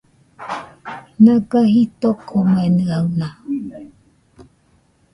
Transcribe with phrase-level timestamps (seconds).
[1.23, 3.27] Naga jitokomenɨaɨna